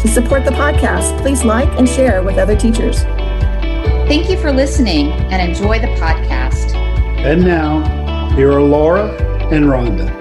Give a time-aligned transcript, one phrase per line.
[0.00, 3.02] To support the podcast, please like and share with other teachers.
[4.08, 6.74] Thank you for listening and enjoy the podcast.
[7.18, 9.10] And now, here are Laura
[9.52, 10.17] and Rhonda.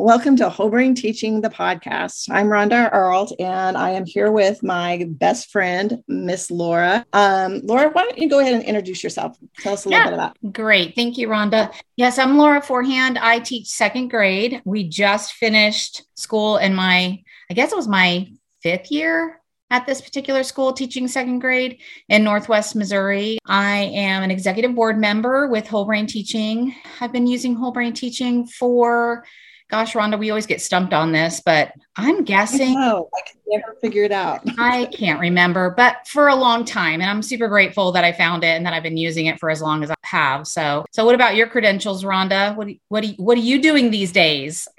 [0.00, 2.28] Welcome to Whole Brain Teaching, the podcast.
[2.30, 7.04] I'm Rhonda Arlt, and I am here with my best friend, Miss Laura.
[7.12, 9.36] Um, Laura, why don't you go ahead and introduce yourself?
[9.58, 10.06] Tell us a little Yeah.
[10.10, 10.52] bit about.
[10.54, 10.94] Great.
[10.94, 11.70] Thank you, Rhonda.
[11.96, 13.18] Yes, I'm Laura Forehand.
[13.18, 14.62] I teach second grade.
[14.64, 17.18] We just finished school in my,
[17.50, 18.26] I guess it was my
[18.62, 19.38] fifth year
[19.70, 23.38] at this particular school teaching second grade in Northwest Missouri.
[23.46, 26.74] I am an executive board member with Whole Brain Teaching.
[27.02, 29.24] I've been using Whole Brain Teaching for,
[29.70, 32.74] gosh, Rhonda, we always get stumped on this, but I'm guessing.
[32.76, 34.40] Oh, I can never figure it out.
[34.58, 37.00] I can't remember, but for a long time.
[37.00, 39.48] And I'm super grateful that I found it and that I've been using it for
[39.48, 40.46] as long as I have.
[40.46, 42.56] So, so what about your credentials, Rhonda?
[42.56, 44.68] What, what, do you, what are you doing these days?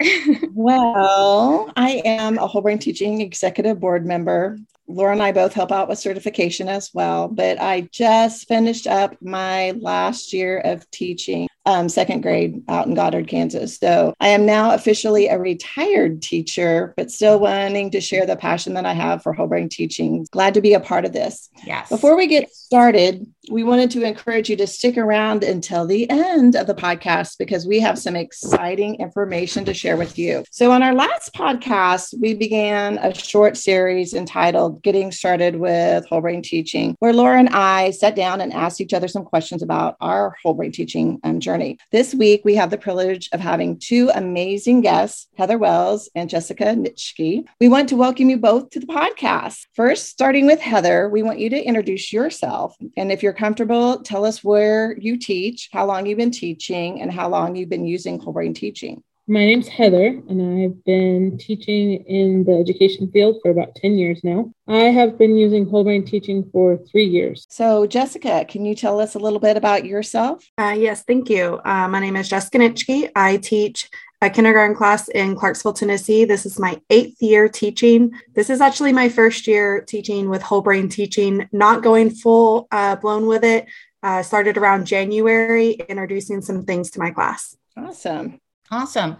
[0.54, 4.58] Well, I am a Whole Brain Teaching Executive Board member.
[4.86, 9.16] Laura and I both help out with certification as well, but I just finished up
[9.22, 13.78] my last year of teaching um, second grade out in Goddard, Kansas.
[13.78, 18.74] So I am now officially a retired teacher, but still wanting to share the passion
[18.74, 20.26] that I have for whole brain teaching.
[20.32, 21.48] Glad to be a part of this.
[21.64, 21.88] yes.
[21.88, 26.54] Before we get started, we wanted to encourage you to stick around until the end
[26.54, 30.44] of the podcast because we have some exciting information to share with you.
[30.52, 36.20] So, on our last podcast, we began a short series entitled Getting Started with Whole
[36.20, 39.96] Brain Teaching, where Laura and I sat down and asked each other some questions about
[40.00, 41.78] our whole brain teaching um, journey.
[41.90, 46.64] This week, we have the privilege of having two amazing guests, Heather Wells and Jessica
[46.64, 47.44] Nitschke.
[47.60, 49.66] We want to welcome you both to the podcast.
[49.74, 52.76] First, starting with Heather, we want you to introduce yourself.
[52.96, 57.10] And if you're comfortable, tell us where you teach, how long you've been teaching, and
[57.10, 59.02] how long you've been using whole brain teaching.
[59.28, 64.20] My name's Heather, and I've been teaching in the education field for about 10 years
[64.24, 64.50] now.
[64.66, 67.46] I have been using whole brain teaching for three years.
[67.48, 70.44] So, Jessica, can you tell us a little bit about yourself?
[70.58, 71.60] Uh, yes, thank you.
[71.64, 73.10] Uh, my name is Jessica Nitschke.
[73.14, 73.88] I teach
[74.22, 76.24] a kindergarten class in Clarksville, Tennessee.
[76.24, 78.12] This is my eighth year teaching.
[78.34, 82.94] This is actually my first year teaching with whole brain teaching, not going full uh,
[82.96, 83.66] blown with it.
[84.00, 87.56] Uh, started around January, introducing some things to my class.
[87.76, 88.40] Awesome.
[88.70, 89.16] awesome.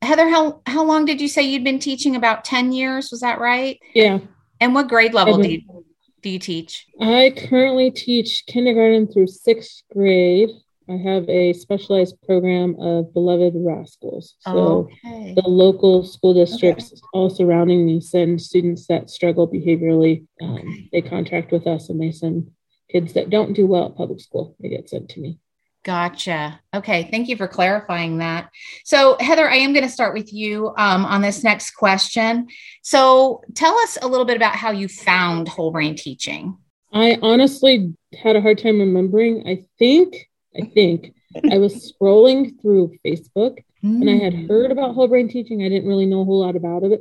[0.00, 2.16] Heather, how, how long did you say you'd been teaching?
[2.16, 3.10] About 10 years.
[3.12, 3.78] Was that right?
[3.94, 4.18] Yeah,
[4.60, 5.84] And what grade level do you,
[6.20, 6.86] do you teach?
[7.00, 10.50] I currently teach kindergarten through sixth grade.
[10.88, 14.34] I have a specialized program of beloved rascals.
[14.40, 15.34] So okay.
[15.34, 20.26] the local school districts all surrounding me send students that struggle behaviorally.
[20.40, 22.50] Um, they contract with us and they send
[22.90, 24.56] kids that don't do well at public school.
[24.60, 25.38] They get sent to me.
[25.84, 26.60] Gotcha.
[26.74, 27.08] Okay.
[27.10, 28.50] Thank you for clarifying that.
[28.84, 32.46] So, Heather, I am going to start with you um, on this next question.
[32.82, 36.56] So, tell us a little bit about how you found whole brain teaching.
[36.92, 39.48] I honestly had a hard time remembering.
[39.48, 41.14] I think, I think
[41.50, 45.62] I was scrolling through Facebook and I had heard about whole brain teaching.
[45.62, 47.00] I didn't really know a whole lot about it.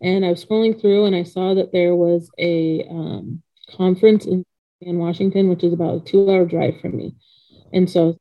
[0.00, 3.42] And I was scrolling through and I saw that there was a um,
[3.76, 4.44] conference in,
[4.80, 7.14] in Washington, which is about a two hour drive from me.
[7.72, 8.18] And so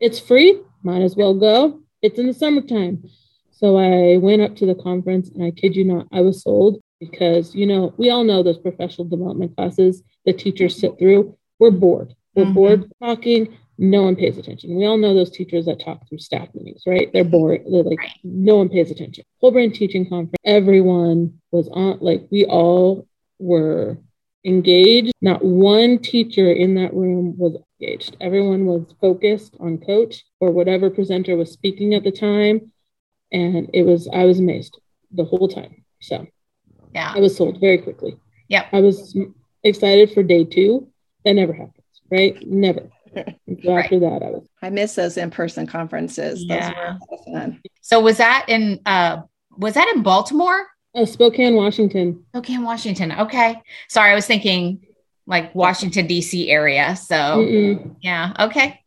[0.00, 1.80] it's free, might as well go.
[2.02, 3.04] It's in the summertime.
[3.50, 6.80] So I went up to the conference and I kid you not, I was sold
[7.00, 11.36] because, you know, we all know those professional development classes the teachers sit through.
[11.58, 12.14] We're bored.
[12.34, 12.54] We're Mhm.
[12.54, 13.56] bored talking.
[13.80, 14.74] No one pays attention.
[14.74, 17.10] We all know those teachers that talk through staff meetings, right?
[17.12, 17.62] They're bored.
[17.70, 18.10] They're like, Right.
[18.24, 19.24] no one pays attention.
[19.40, 23.06] Whole brain teaching conference, everyone was on, like, we all
[23.38, 23.98] were
[24.44, 25.12] engaged.
[25.20, 28.16] Not one teacher in that room was engaged.
[28.20, 32.72] Everyone was focused on coach or whatever presenter was speaking at the time.
[33.30, 34.80] And it was, I was amazed
[35.12, 35.84] the whole time.
[36.00, 36.26] So
[36.94, 37.12] Yeah.
[37.14, 38.16] I was sold very quickly.
[38.48, 38.66] Yep.
[38.72, 39.16] I was
[39.62, 40.88] excited for day two.
[41.24, 41.74] That never happens,
[42.10, 42.34] right?
[42.46, 42.90] Never.
[43.14, 43.90] And so Right.
[43.90, 46.40] that, I was I miss those in person conferences.
[46.40, 46.68] Those Yeah.
[46.70, 47.60] were a lot of fun.
[47.80, 49.22] So, was that in uh,
[49.56, 50.66] was that in Baltimore?
[50.94, 52.24] Oh, Spokane, Washington.
[52.28, 53.12] Spokane, Washington.
[53.12, 53.60] Okay.
[53.88, 54.84] Sorry, I was thinking
[55.26, 56.50] like Washington D.C.
[56.50, 56.96] area.
[56.96, 57.96] So Mm-mm.
[58.00, 58.32] yeah.
[58.40, 58.80] Okay.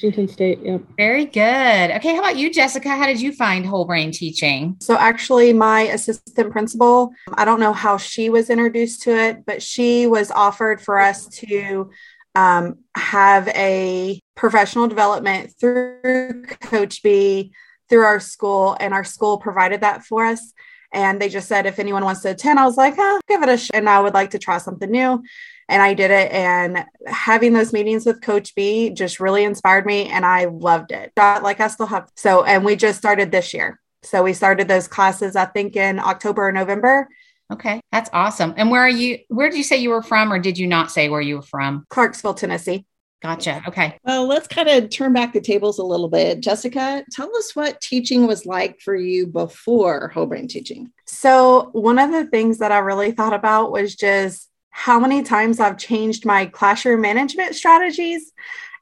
[0.00, 0.60] Washington State.
[0.62, 0.82] Yep.
[0.96, 1.90] Very good.
[1.96, 2.14] Okay.
[2.14, 2.88] How about you, Jessica?
[2.90, 4.76] How did you find whole brain teaching?
[4.80, 9.60] So, actually, my assistant principal, I don't know how she was introduced to it, but
[9.60, 11.90] she was offered for us to
[12.38, 17.52] um, have a professional development through Coach B
[17.88, 20.52] through our school, and our school provided that for us.
[20.92, 23.48] And they just said, if anyone wants to attend, I was like, oh, give it
[23.48, 23.74] a shot.
[23.74, 25.22] And I would like to try something new.
[25.68, 26.30] And I did it.
[26.30, 30.08] And having those meetings with Coach B just really inspired me.
[30.08, 31.12] And I loved it.
[31.16, 32.08] Like I still have.
[32.14, 33.80] So, and we just started this year.
[34.02, 37.08] So we started those classes, I think, in October or November.
[37.50, 38.54] Okay, that's awesome.
[38.56, 39.18] And where are you?
[39.28, 41.42] Where did you say you were from, or did you not say where you were
[41.42, 41.86] from?
[41.88, 42.84] Clarksville, Tennessee.
[43.20, 43.62] Gotcha.
[43.66, 43.98] Okay.
[44.04, 46.40] Well, let's kind of turn back the tables a little bit.
[46.40, 50.92] Jessica, tell us what teaching was like for you before whole brain teaching.
[51.06, 55.58] So, one of the things that I really thought about was just how many times
[55.58, 58.32] I've changed my classroom management strategies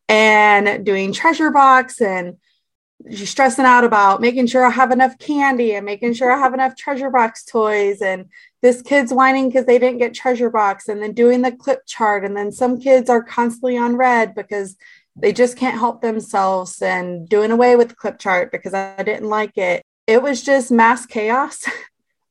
[0.08, 2.36] and doing treasure box and
[3.14, 6.76] stressing out about making sure I have enough candy and making sure I have enough
[6.76, 8.26] treasure box toys and
[8.62, 12.24] this kid's whining because they didn't get treasure box and then doing the clip chart
[12.24, 14.76] and then some kids are constantly on red because
[15.14, 19.28] they just can't help themselves and doing away with the clip chart because I didn't
[19.28, 19.82] like it.
[20.06, 21.64] It was just mass chaos.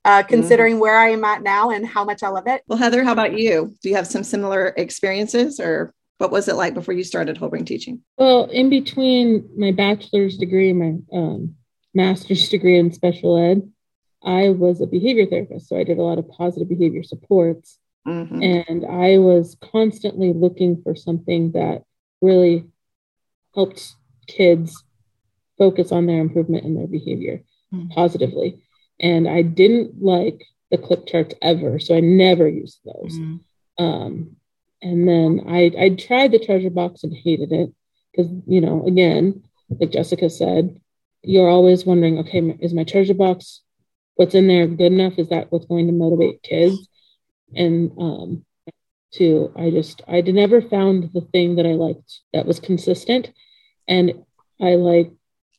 [0.05, 0.81] Uh, considering mm.
[0.81, 2.61] where I am at now and how much I love it.
[2.67, 3.75] Well, Heather, how about you?
[3.81, 7.49] Do you have some similar experiences or what was it like before you started whole
[7.49, 8.01] brain teaching?
[8.17, 11.55] Well, in between my bachelor's degree and my um,
[11.93, 13.69] master's degree in special ed,
[14.23, 15.67] I was a behavior therapist.
[15.67, 17.77] So I did a lot of positive behavior supports.
[18.07, 18.41] Mm-hmm.
[18.41, 21.83] And I was constantly looking for something that
[22.21, 22.65] really
[23.53, 23.93] helped
[24.27, 24.83] kids
[25.57, 27.89] focus on their improvement in their behavior mm-hmm.
[27.89, 28.61] positively
[28.99, 33.17] and I didn't like the clip charts ever, so I never used those.
[33.17, 33.83] Mm-hmm.
[33.83, 34.35] Um,
[34.81, 37.73] and then I I tried the treasure box and hated it
[38.11, 40.79] because you know again, like Jessica said,
[41.23, 43.61] you're always wondering, okay, is my treasure box
[44.15, 45.13] what's in there good enough?
[45.17, 46.87] Is that what's going to motivate kids?
[47.53, 48.45] And um,
[49.13, 53.31] to I just I never found the thing that I liked that was consistent,
[53.87, 54.25] and
[54.59, 55.11] I like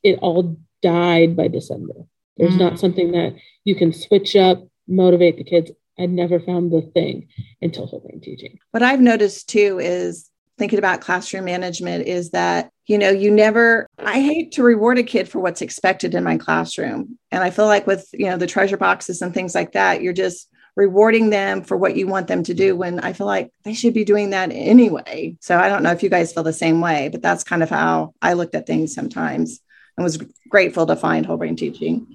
[0.02, 1.94] it all died by December.
[2.36, 2.60] There's mm.
[2.60, 5.70] not something that you can switch up, motivate the kids.
[5.98, 7.28] I'd never found the thing
[7.62, 8.58] until whole brain teaching.
[8.70, 13.86] What I've noticed too is thinking about classroom management is that you know you never
[13.98, 17.18] i hate to reward a kid for what's expected in my classroom.
[17.30, 20.12] And i feel like with you know the treasure boxes and things like that you're
[20.14, 23.74] just rewarding them for what you want them to do when i feel like they
[23.74, 25.36] should be doing that anyway.
[25.40, 27.68] So i don't know if you guys feel the same way but that's kind of
[27.68, 29.60] how i looked at things sometimes
[29.96, 30.18] and was
[30.48, 32.06] grateful to find whole brain teaching.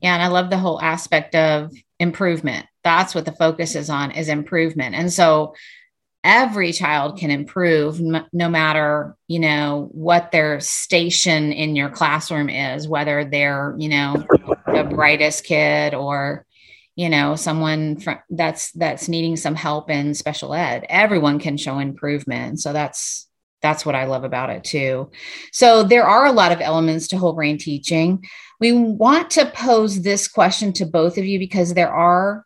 [0.00, 2.66] Yeah, and I love the whole aspect of improvement.
[2.84, 4.94] That's what the focus is on is improvement.
[4.94, 5.54] And so
[6.24, 12.88] every child can improve no matter, you know, what their station in your classroom is,
[12.88, 14.26] whether they're, you know,
[14.66, 16.44] the brightest kid or
[16.98, 17.96] you know someone
[18.28, 23.27] that's that's needing some help in special ed everyone can show improvement so that's
[23.60, 25.10] that's what i love about it too.
[25.52, 28.24] So there are a lot of elements to whole brain teaching.
[28.60, 32.44] We want to pose this question to both of you because there are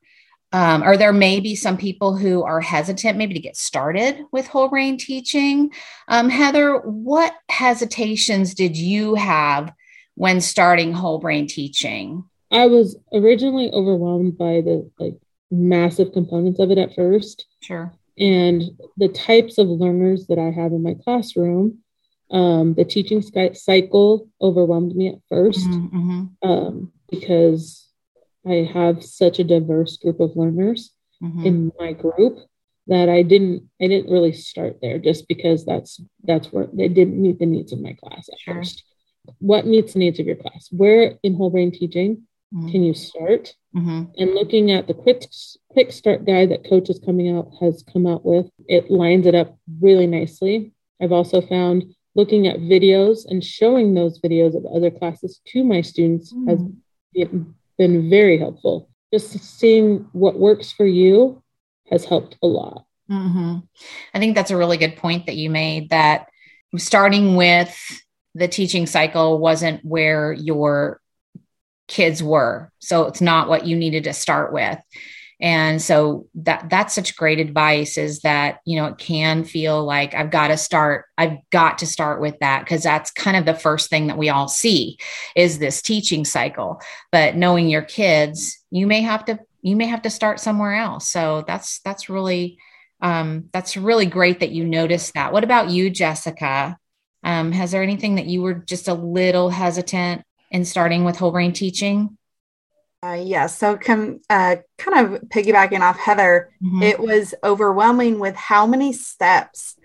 [0.54, 4.46] um, or there may be some people who are hesitant maybe to get started with
[4.46, 5.72] whole brain teaching.
[6.08, 9.72] Um, heather what hesitations did you have
[10.14, 12.24] when starting whole brain teaching?
[12.50, 15.16] I was originally overwhelmed by the like
[15.50, 17.46] massive components of it at first.
[17.62, 18.62] Sure and
[18.96, 21.78] the types of learners that i have in my classroom
[22.30, 26.48] um, the teaching cycle overwhelmed me at 1st mm-hmm, mm-hmm.
[26.50, 27.86] um, because
[28.48, 30.90] I have such a diverse group of learners
[31.22, 31.46] mm-hmm.
[31.46, 32.38] in my group
[32.88, 37.20] that I didn't I didn't really start there just because that's that's where they didn't
[37.20, 38.54] meet the needs of my class at sure.
[38.54, 38.82] first.
[39.38, 40.68] What meets the needs of your class?
[40.72, 42.70] Where in whole brain teaching mm-hmm.
[42.70, 43.54] can you start?
[43.76, 44.04] Mm-hmm.
[44.18, 45.22] And looking at the quick
[45.72, 49.34] quick start guide that coach is coming out has come out with, it lines it
[49.34, 50.72] up really nicely.
[51.00, 55.80] I've also found looking at videos and showing those videos of other classes to my
[55.80, 56.48] students mm.
[56.48, 57.46] has
[57.78, 58.88] been very helpful.
[59.12, 61.42] Just seeing what works for you
[61.90, 62.84] has helped a lot.
[63.10, 63.58] Mm-hmm.
[64.14, 66.28] I think that's a really good point that you made that
[66.76, 67.76] starting with
[68.34, 71.00] the teaching cycle wasn't where your
[71.88, 72.70] kids were.
[72.78, 74.78] So it's not what you needed to start with
[75.42, 80.14] and so that that's such great advice is that you know it can feel like
[80.14, 83.54] i've got to start i've got to start with that because that's kind of the
[83.54, 84.96] first thing that we all see
[85.36, 86.80] is this teaching cycle.
[87.10, 91.06] But knowing your kids you may have to you may have to start somewhere else.
[91.08, 92.58] So that's that's really
[93.00, 95.32] um, that's really great that you noticed that.
[95.32, 96.78] What about you jessica?
[97.24, 101.32] Um, has there anything that you were just a little hesitant in starting with whole
[101.32, 102.16] brain teaching
[103.04, 106.82] uh, yeah, so com- uh, kind of piggybacking off Heather, mm-hmm.
[106.82, 109.76] it was overwhelming with how many steps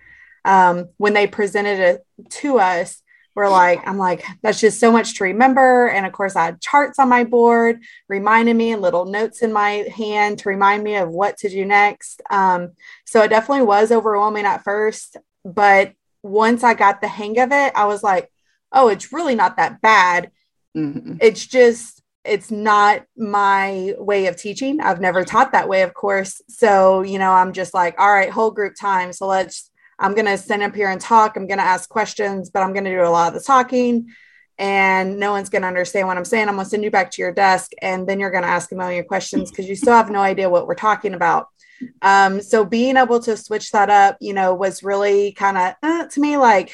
[0.46, 3.02] um, when they presented it to us.
[3.34, 5.90] We're like, I'm like, that's just so much to remember.
[5.90, 9.54] And of course, I had charts on my board reminding me and little notes in
[9.54, 12.22] my hand to remind me of what to do next.
[12.32, 12.72] Um,
[13.06, 15.18] so it definitely was overwhelming at first.
[15.46, 15.94] But
[16.24, 18.32] once I got the hang of it, I was like,
[18.72, 20.32] oh, it's really not that bad.
[20.76, 21.18] Mm-hmm.
[21.22, 21.97] It's just
[22.28, 24.80] it's not my way of teaching.
[24.80, 26.42] I've never taught that way, of course.
[26.50, 29.14] So, you know, I'm just like, all right, whole group time.
[29.14, 31.36] So let's, I'm going to stand up here and talk.
[31.36, 34.08] I'm going to ask questions, but I'm going to do a lot of the talking
[34.60, 36.48] and no one's going to understand what I'm saying.
[36.48, 38.72] I'm going to send you back to your desk and then you're going to ask
[38.72, 41.48] a million questions because you still have no idea what we're talking about.
[42.02, 46.08] Um, so being able to switch that up, you know, was really kind of uh,
[46.08, 46.74] to me like,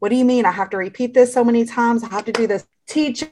[0.00, 0.44] what do you mean?
[0.44, 2.04] I have to repeat this so many times.
[2.04, 3.24] I have to do this teach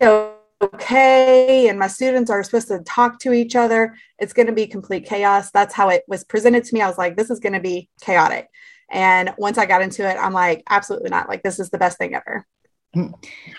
[0.62, 3.97] okay and my students are supposed to talk to each other.
[4.19, 5.50] It's going to be complete chaos.
[5.50, 6.81] That's how it was presented to me.
[6.81, 8.49] I was like this is going to be chaotic.
[8.90, 11.28] And once i got into it i'm like absolutely not.
[11.28, 12.47] Like this is the best thing ever.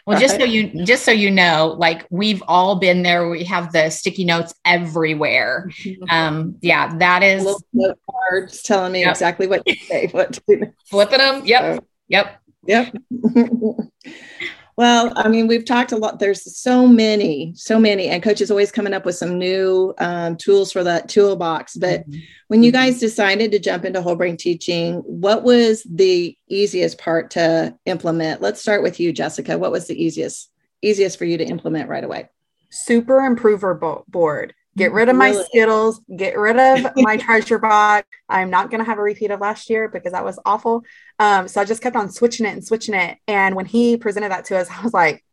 [0.05, 3.29] Well just so you just so you know like we've all been there.
[3.29, 5.69] We have the sticky notes everywhere.
[6.09, 7.43] Um yeah that is
[7.73, 9.11] note cards telling me yep.
[9.11, 10.73] exactly what to say what to do.
[10.85, 11.77] Flipping them yep.
[11.77, 12.41] So, yep.
[12.65, 12.93] yep
[14.75, 16.19] Well, I mean, we've talked a lot.
[16.19, 20.35] There's so many, so many, and coach is always coming up with some new um,
[20.35, 21.75] tools for that toolbox.
[21.77, 22.19] But mm-hmm.
[22.47, 22.81] when you mm-hmm.
[22.81, 28.41] guys decided to jump into whole brain teaching, what was the easiest part to implement?
[28.41, 29.57] Let's start with you, Jessica.
[29.57, 30.49] What was the easiest
[30.81, 32.29] easiest for you to implement right away?
[32.69, 33.75] Super improver
[34.07, 34.55] board.
[34.75, 38.07] Get rid of my Skittles, get rid of my treasure box.
[38.27, 40.83] I'm not going to have a repeat of last year because that was awful.
[41.19, 43.17] Um, so I just kept on switching it and switching it.
[43.27, 45.23] And when he presented that to us, I was like,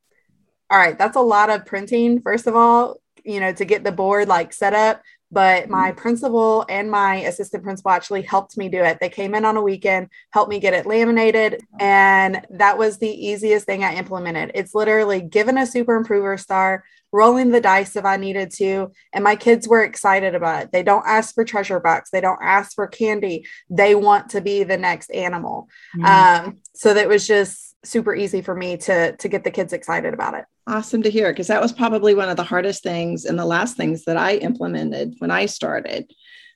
[0.71, 3.93] all right, that's a lot of printing, first of all, you know, to get the
[3.93, 5.03] board like set up.
[5.33, 6.01] But my mm-hmm.
[6.01, 8.99] principal and my assistant principal actually helped me do it.
[9.01, 11.61] They came in on a weekend, helped me get it laminated.
[11.79, 14.53] And that was the easiest thing I implemented.
[14.55, 18.93] It's literally given a super improver star, rolling the dice if I needed to.
[19.13, 20.73] And my kids were excited about it.
[20.73, 23.47] They don't ask for treasure box, they don't ask for candy.
[23.69, 25.69] They want to be the next animal.
[25.97, 26.47] Mm-hmm.
[26.47, 30.15] Um, so that was just super easy for me to to get the kids excited
[30.15, 30.45] about it.
[30.67, 33.77] Awesome to hear because that was probably one of the hardest things and the last
[33.77, 36.13] things that I implemented when I started.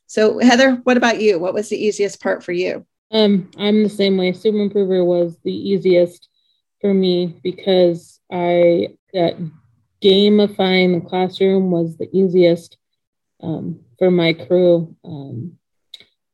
[0.06, 1.38] So Heather, what about you?
[1.38, 2.86] What was the easiest part for you?
[3.10, 4.32] Um, I'm the same way.
[4.32, 6.28] Super Improver was the easiest
[6.80, 9.36] for me because I that
[10.04, 12.76] gamifying the classroom was the easiest
[13.42, 14.94] um, for my crew.
[15.04, 15.58] Um,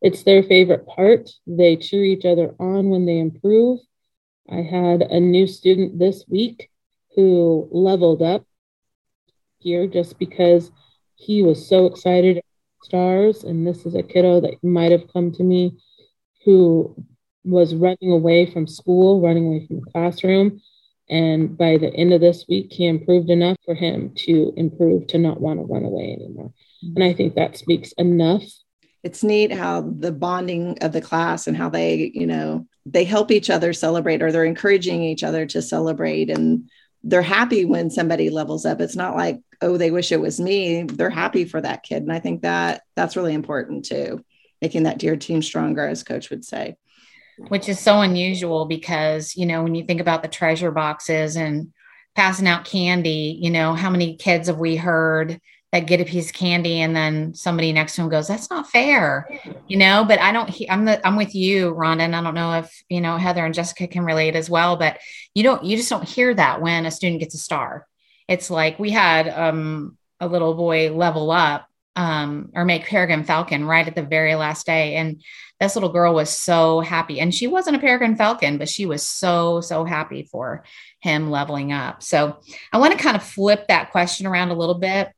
[0.03, 1.31] it's their favorite part.
[1.47, 3.79] They cheer each other on when they improve.
[4.51, 6.71] I had a new student this week
[7.15, 8.45] who leveled up
[9.59, 10.71] here just because
[11.15, 12.43] he was so excited
[12.83, 15.77] stars and this is a kiddo that might have come to me
[16.45, 16.95] who
[17.45, 20.61] was running away from school running away from the classroom
[21.11, 25.19] and by the end of this week, he improved enough for him to improve to
[25.19, 26.53] not want to run away anymore.
[26.95, 28.45] And I think that speaks enough.
[29.03, 33.33] It's neat how the bonding of the class and how they, you know, they help
[33.33, 36.31] each other celebrate or they're encouraging each other to celebrate.
[36.31, 36.71] And
[37.03, 38.81] they're happy when somebody levels up.
[38.81, 40.85] It's not like, oh, they wish it was me.
[40.85, 42.05] They're happy for that kid.
[42.05, 44.25] And I think that that's really important too,
[44.63, 46.77] making that dear team stronger, as coach would say
[47.49, 51.73] which is so unusual because, you know, when you think about the treasure boxes and
[52.15, 55.41] passing out candy, you know, how many kids have we heard
[55.73, 58.69] that get a piece of candy and then somebody next to them goes, that's not
[58.69, 59.29] fair,
[59.69, 62.01] you know, but I don't, I'm the, I'm with you, Rhonda.
[62.01, 64.99] And I don't know if, you know, Heather and Jessica can relate as well, but
[65.33, 67.87] you don't, you just don't hear that when a student gets a star.
[68.27, 73.65] It's like we had um, a little boy level up um, or make Peregrine Falcon
[73.65, 74.97] right at the very last day.
[74.97, 75.23] And
[75.59, 77.21] this little girl was so happy.
[77.21, 80.65] And she wasn't a Peregrine Falcon, but she was so, so happy for
[81.01, 82.03] him leveling up.
[82.03, 82.39] So
[82.73, 85.13] I want to kind of flip that question around a little bit.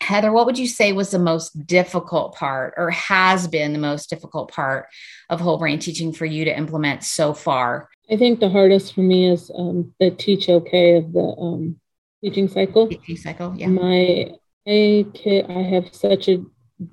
[0.00, 4.10] Heather, what would you say was the most difficult part or has been the most
[4.10, 4.86] difficult part
[5.30, 7.88] of whole brain teaching for you to implement so far?
[8.10, 11.80] I think the hardest for me is um, the teach okay of the um,
[12.22, 12.88] teaching cycle.
[12.88, 13.68] Teaching cycle, yeah.
[13.68, 14.32] My
[14.66, 15.06] I,
[15.48, 16.44] I have such a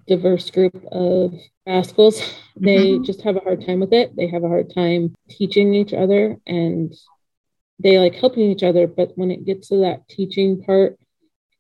[0.08, 1.34] diverse group of
[1.66, 2.22] rascals.
[2.56, 3.04] They mm-hmm.
[3.04, 4.16] just have a hard time with it.
[4.16, 6.94] They have a hard time teaching each other and
[7.82, 8.88] they like helping each other.
[8.88, 11.00] But when it gets to that teaching part,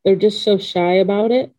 [0.03, 1.53] they're just so shy about it.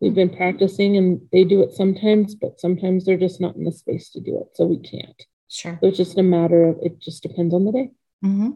[0.00, 3.72] We've been practicing and they do it sometimes, but sometimes they're just not in the
[3.72, 4.56] space to do it.
[4.56, 5.22] So we can't.
[5.48, 5.78] Sure.
[5.80, 7.90] So it's just a matter of it just depends on the day.
[8.24, 8.50] Mm-hmm.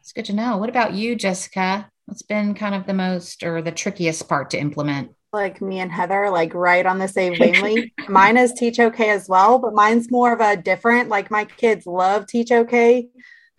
[0.00, 0.58] It's good to know.
[0.58, 1.90] What about you, Jessica?
[2.10, 5.12] What's been kind of the most or the trickiest part to implement?
[5.32, 7.92] Like me and Heather, like right on the same wavelength.
[8.08, 11.86] Mine is Teach OK as well, but mine's more of a different, like my kids
[11.86, 13.06] love Teach OK,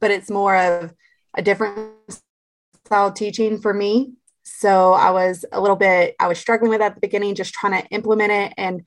[0.01, 0.93] but it's more of
[1.33, 1.93] a different
[2.83, 4.15] style teaching for me.
[4.43, 7.81] So I was a little bit, I was struggling with at the beginning, just trying
[7.81, 8.81] to implement it and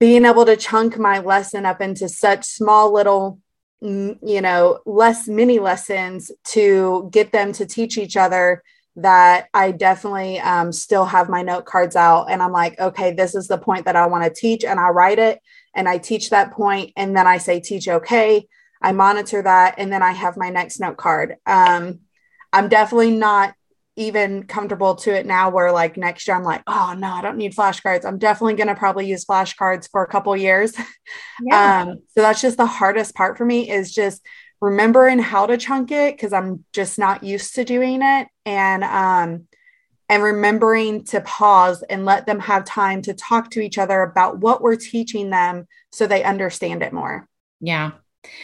[0.00, 3.40] being able to chunk my lesson up into such small little
[3.82, 8.62] mm, you know less mini lessons to get them to teach each other
[8.96, 13.34] that I definitely um, still have my note cards out and I'm like, okay, this
[13.34, 14.64] is the point that I want to teach.
[14.64, 15.40] And I write it
[15.74, 18.46] and I teach that point and then I say, teach okay.
[18.82, 21.36] I monitor that and then I have my next note card.
[21.46, 22.00] Um,
[22.52, 23.54] I'm definitely not
[23.96, 27.36] even comfortable to it now where like next year I'm like, oh no, I don't
[27.36, 28.04] need flashcards.
[28.04, 30.74] I'm definitely going to probably use flashcards for a couple years.
[31.44, 31.82] Yeah.
[31.82, 34.24] um, so that's just the hardest part for me is just
[34.62, 38.28] remembering how to chunk it because I'm just not used to doing it.
[38.46, 39.48] And um
[40.08, 44.38] and remembering to pause and let them have time to talk to each other about
[44.38, 47.26] what we're teaching them so they understand it more.
[47.60, 47.92] Yeah.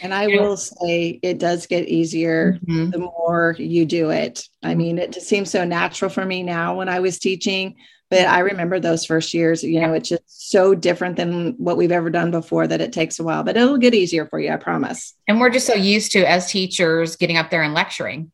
[0.01, 2.89] And I will say it does get easier mm-hmm.
[2.89, 4.43] the more you do it.
[4.61, 7.75] I mean, it just seems so natural for me now when I was teaching,
[8.09, 11.91] but I remember those first years, you know, it's just so different than what we've
[11.91, 14.57] ever done before that it takes a while, but it'll get easier for you, I
[14.57, 15.13] promise.
[15.27, 18.31] And we're just so used to as teachers getting up there and lecturing,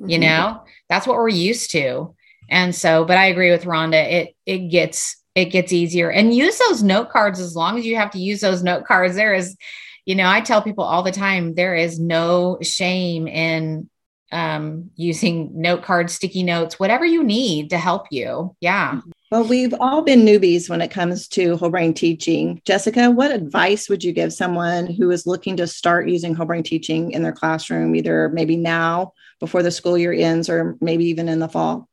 [0.00, 0.08] mm-hmm.
[0.08, 2.14] you know, that's what we're used to.
[2.48, 6.58] And so, but I agree with Rhonda, it it gets it gets easier and use
[6.58, 9.16] those note cards as long as you have to use those note cards.
[9.16, 9.56] There is
[10.04, 13.90] you know, I tell people all the time there is no shame in
[14.32, 18.54] um, using note cards, sticky notes, whatever you need to help you.
[18.60, 19.00] Yeah.
[19.30, 22.62] Well, we've all been newbies when it comes to whole brain teaching.
[22.64, 26.62] Jessica, what advice would you give someone who is looking to start using whole brain
[26.62, 31.28] teaching in their classroom, either maybe now before the school year ends or maybe even
[31.28, 31.88] in the fall?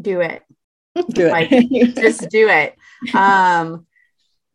[0.00, 0.42] Do it.
[1.08, 1.30] Do it.
[1.30, 1.50] Like,
[1.94, 2.74] just do it.
[3.14, 3.86] Um,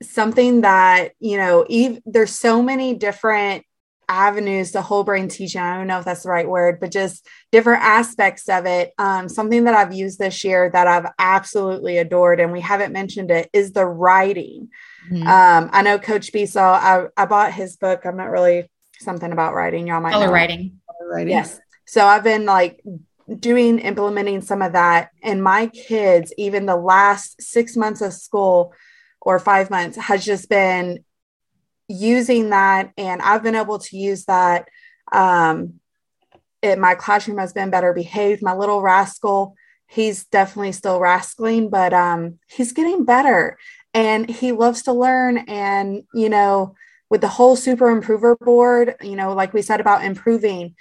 [0.04, 3.64] something that you know ev- there's so many different
[4.10, 5.62] avenues to whole brain teaching.
[5.62, 8.94] I don't know if that's the right word but just different aspects of it.
[8.98, 13.32] Um, something that i've used this year that i've absolutely adored and we haven't mentioned
[13.32, 14.70] it is the writing.
[15.10, 15.28] Mm-hmm.
[15.28, 18.06] um, i know coach b saw I, I bought his book.
[18.06, 19.88] I'm not really something about writing.
[19.88, 20.34] Y'all might color know.
[20.34, 20.80] writing.
[21.02, 21.34] Writing.
[21.34, 21.60] Yes.
[21.86, 22.84] So i've been like
[23.40, 28.74] doing implementing some of that and my kids even the last six months of school
[29.22, 31.04] or five months has just been
[31.88, 34.68] using that and i've been able to use that
[35.12, 35.80] um,
[36.62, 39.56] it, my classroom has been better behaved my little rascal
[39.88, 43.58] he's definitely still rascaling but um, he's getting better
[43.94, 46.76] and he loves to learn and you know
[47.10, 50.76] with the whole super improver board you know like we said about improving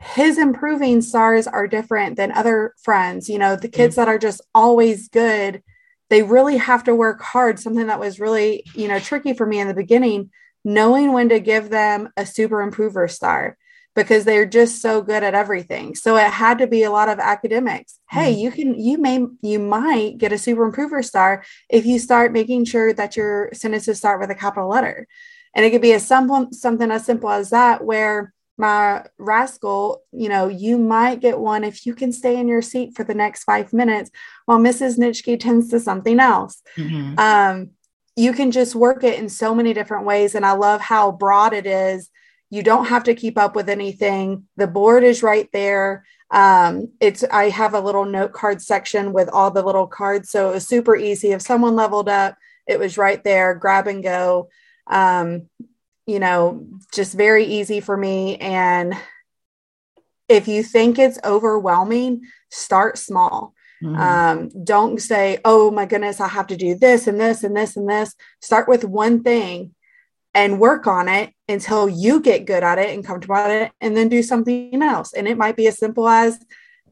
[0.00, 4.02] his improving stars are different than other friends you know the kids mm-hmm.
[4.02, 5.62] that are just always good
[6.10, 9.60] they really have to work hard something that was really you know tricky for me
[9.60, 10.30] in the beginning
[10.64, 13.56] knowing when to give them a super improver star
[13.94, 15.94] because they're just so good at everything.
[15.96, 17.98] So it had to be a lot of academics.
[18.08, 18.40] Hey mm-hmm.
[18.40, 22.64] you can you may you might get a super improver star if you start making
[22.64, 25.06] sure that your sentences start with a capital letter.
[25.54, 30.28] And it could be a simple something as simple as that where my rascal, you
[30.28, 33.44] know, you might get one if you can stay in your seat for the next
[33.44, 34.10] five minutes
[34.46, 34.98] while Mrs.
[34.98, 36.60] Nitschke tends to something else.
[36.76, 37.18] Mm-hmm.
[37.18, 37.70] Um,
[38.16, 40.34] you can just work it in so many different ways.
[40.34, 42.10] And I love how broad it is.
[42.50, 44.48] You don't have to keep up with anything.
[44.56, 46.04] The board is right there.
[46.30, 50.30] Um, it's I have a little note card section with all the little cards.
[50.30, 51.30] So it was super easy.
[51.30, 54.48] If someone leveled up, it was right there, grab and go.
[54.88, 55.48] Um,
[56.08, 58.38] you know, just very easy for me.
[58.38, 58.94] And
[60.26, 63.54] if you think it's overwhelming, start small.
[63.82, 64.00] Mm-hmm.
[64.00, 67.76] Um, don't say, oh my goodness, I have to do this and this and this
[67.76, 68.14] and this.
[68.40, 69.74] Start with one thing
[70.32, 73.94] and work on it until you get good at it and comfortable at it, and
[73.94, 75.12] then do something else.
[75.12, 76.38] And it might be as simple as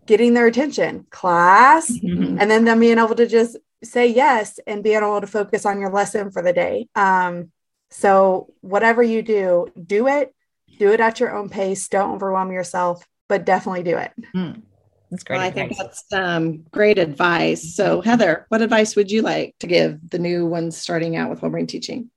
[0.04, 2.38] getting their attention, class, mm-hmm.
[2.38, 5.80] and then them being able to just say yes and being able to focus on
[5.80, 6.88] your lesson for the day.
[6.94, 7.50] Um,
[7.90, 10.34] so, whatever you do, do it,
[10.78, 11.88] do it at your own pace.
[11.88, 14.12] Don't overwhelm yourself, but definitely do it.
[14.34, 14.62] Mm.
[15.10, 15.36] That's great.
[15.38, 17.74] Well, I think that's um, great advice.
[17.76, 21.40] So, Heather, what advice would you like to give the new ones starting out with
[21.40, 22.10] whole brain teaching?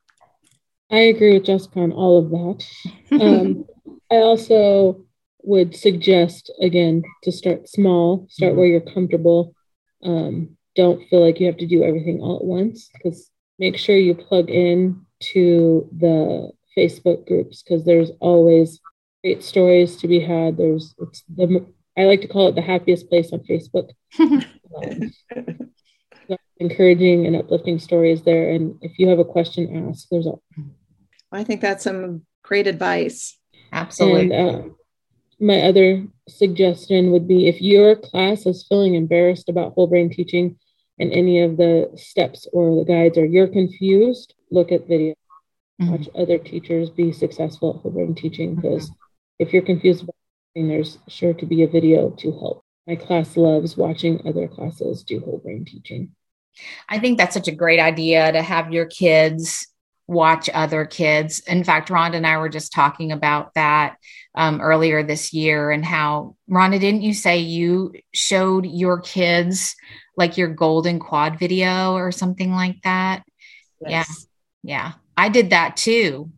[0.92, 3.22] I agree with Jessica on all of that.
[3.24, 3.66] Um,
[4.12, 5.06] I also
[5.44, 9.54] would suggest, again, to start small, start where you're comfortable.
[10.04, 13.30] Um, don't feel like you have to do everything all at once because
[13.60, 18.80] make sure you plug in to the Facebook groups because there's always
[19.24, 20.58] great stories to be had.
[20.58, 21.66] There's it's the
[21.98, 23.90] I like to call it the happiest place on Facebook.
[24.20, 25.12] um,
[26.60, 28.52] encouraging and uplifting stories there.
[28.52, 30.08] And if you have a question, ask.
[30.10, 30.34] There's a.
[31.32, 33.38] I think that's some great advice.
[33.72, 34.36] Absolutely.
[34.36, 34.64] And, uh,
[35.40, 40.58] my other suggestion would be if your class is feeling embarrassed about whole brain teaching
[41.00, 45.14] and any of the steps or the guides, or you're confused, look at video.
[45.82, 45.92] Mm-hmm.
[45.92, 49.44] Watch other teachers be successful at whole brain teaching because mm-hmm.
[49.44, 50.16] if you're confused about
[50.56, 52.64] there's sure to be a video to help.
[52.86, 56.12] My class loves watching other classes do whole brain teaching.
[56.90, 59.68] I think that's such a great idea to have your kids
[60.10, 61.40] watch other kids.
[61.42, 63.98] In fact, Rhonda and I were just talking about that
[64.34, 69.76] um, earlier this year and how, Rhonda, didn't you say you showed your kids
[70.18, 73.24] like your golden quad video or something like that?
[73.86, 74.26] Yes.
[74.64, 74.94] Yeah.
[75.18, 76.32] I did that too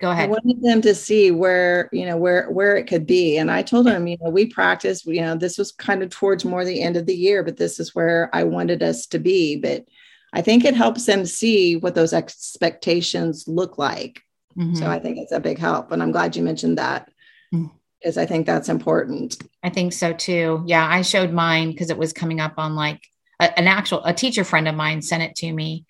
[0.00, 0.28] go ahead.
[0.28, 3.38] I wanted them to see where, you know, where where it could be.
[3.38, 6.44] And I told them, you know, we practiced, you know, this was kind of towards
[6.44, 9.56] more the end of the year, but this is where I wanted us to be.
[9.56, 9.86] But
[10.32, 14.22] I think it helps them see what those expectations look like.
[14.56, 14.74] Mm-hmm.
[14.74, 15.90] So I think it's a big help.
[15.92, 17.10] And I'm glad you mentioned that
[17.50, 18.22] because mm.
[18.22, 19.38] I think that's important.
[19.62, 20.62] I think so too.
[20.66, 20.86] Yeah.
[20.86, 23.06] I showed mine because it was coming up on like
[23.40, 25.86] a, an actual, a teacher friend of mine sent it to me.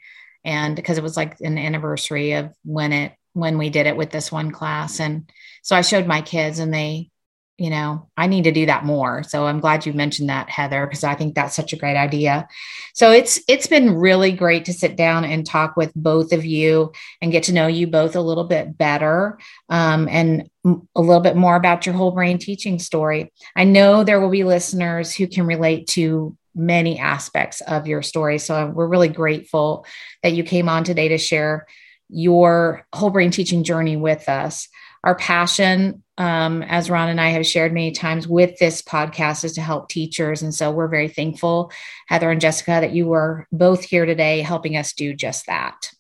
[0.49, 4.11] And because it was like an anniversary of when it when we did it with
[4.11, 4.99] this one class.
[4.99, 5.31] And
[5.63, 7.11] so I showed my kids and they,
[7.59, 9.23] you know, I need to do that more.
[9.25, 12.49] So I'm glad you mentioned that, Heather, because I think that's such a great idea.
[12.95, 16.93] So it's it's been really great to sit down and talk with both of you
[17.21, 21.37] and get to know you both a little bit better um, and a little bit
[21.37, 23.31] more about your whole brain teaching story.
[23.55, 28.39] I know there will be listeners who can relate to many aspects of your story.
[28.39, 29.87] So we're really grateful
[30.23, 31.67] that you came on today to share
[32.09, 34.69] your whole brain teaching journey with us.
[35.05, 39.53] Our passion, um, as Ron and I have shared many times with this podcast, is
[39.53, 40.43] to help teachers.
[40.43, 41.71] And so we're very thankful,
[42.09, 45.91] Heather and Jessica, that you were both here today helping us do just that.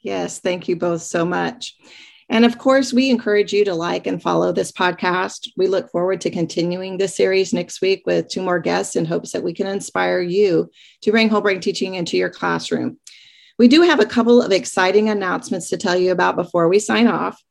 [0.00, 1.76] Yes, thank you both so much.
[2.30, 5.48] And of course, we encourage you to like and follow this podcast.
[5.56, 9.32] We look forward to continuing this series next week with two more guests in hopes
[9.32, 10.70] that we can inspire you
[11.02, 12.98] to bring whole brain teaching into your classroom.
[13.58, 17.08] We do have a couple of exciting announcements to tell you about before we sign
[17.08, 17.42] off.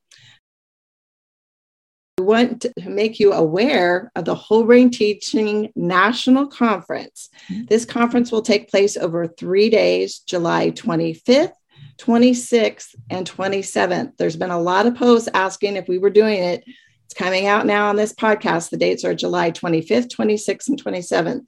[2.17, 7.29] We want to make you aware of the Whole Brain Teaching National Conference.
[7.49, 7.65] Mm-hmm.
[7.65, 11.51] This conference will take place over three days, July 25th,
[11.99, 14.17] 26th, and 27th.
[14.17, 16.63] There's been a lot of posts asking if we were doing it.
[17.05, 18.69] It's coming out now on this podcast.
[18.69, 21.47] The dates are July 25th, 26th, and 27th.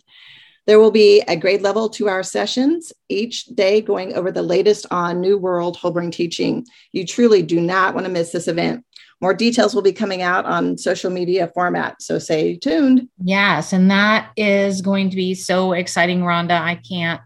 [0.68, 4.86] There will be a grade level two hour sessions each day going over the latest
[4.92, 6.66] on New World Whole Brain teaching.
[6.92, 8.86] You truly do not want to miss this event.
[9.22, 12.02] More details will be coming out on social media format.
[12.02, 13.08] So stay tuned.
[13.24, 13.74] Yes.
[13.74, 16.60] And that is going to be so exciting, Rhonda.
[16.60, 17.22] I can't,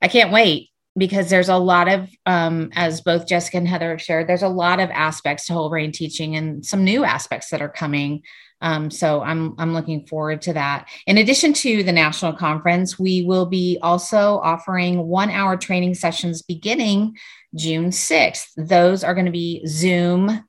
[0.00, 4.02] I can't wait because there's a lot of um, as both jessica and heather have
[4.02, 7.62] shared there's a lot of aspects to whole brain teaching and some new aspects that
[7.62, 8.22] are coming
[8.62, 10.88] um, so I'm I'm looking forward to that.
[11.08, 16.42] In addition to the national conference, we will be also offering one hour training sessions
[16.42, 17.16] beginning
[17.56, 18.50] June 6th.
[18.56, 20.44] Those are going to be Zoom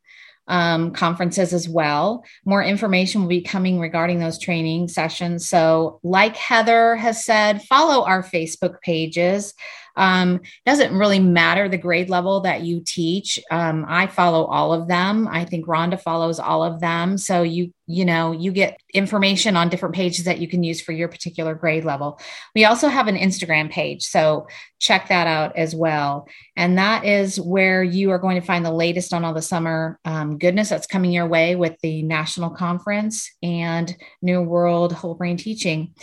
[0.47, 2.23] um, conferences as well.
[2.45, 5.47] More information will be coming regarding those training sessions.
[5.47, 9.53] So, like Heather has said, follow our Facebook pages.
[9.95, 13.39] Um, doesn't really matter the grade level that you teach.
[13.51, 15.27] Um, I follow all of them.
[15.27, 17.17] I think Rhonda follows all of them.
[17.17, 20.93] So you you know you get information on different pages that you can use for
[20.93, 22.19] your particular grade level.
[22.55, 24.47] We also have an Instagram page, so
[24.79, 26.27] check that out as well.
[26.55, 29.99] And that is where you are going to find the latest on all the summer
[30.05, 35.37] um, goodness that's coming your way with the national conference and New World Whole Brain
[35.37, 35.93] Teaching.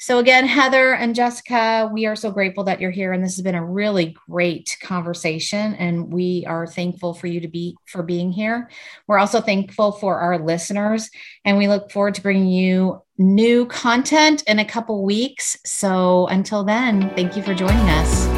[0.00, 3.12] So, again, Heather and Jessica, we are so grateful that you're here.
[3.12, 5.74] And this has been a really great conversation.
[5.74, 8.70] And we are thankful for you to be for being here.
[9.08, 11.10] We're also thankful for our listeners.
[11.44, 15.56] And we look forward to bringing you new content in a couple weeks.
[15.66, 18.37] So, until then, thank you for joining us.